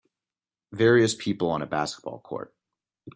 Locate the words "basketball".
1.67-2.21